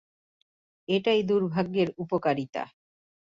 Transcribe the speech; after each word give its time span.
এটাই 0.87 1.21
দুর্ভাগ্যের 1.23 1.89
উপকারিতা। 1.97 2.63